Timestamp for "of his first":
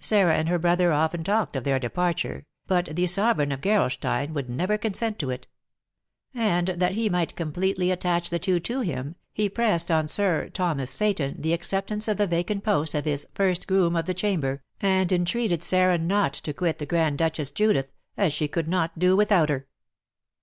12.94-13.66